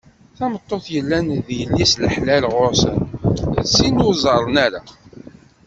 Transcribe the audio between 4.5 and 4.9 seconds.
ara.